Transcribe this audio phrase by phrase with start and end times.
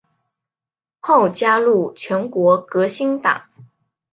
[0.99, 3.43] 后加入全国革新党。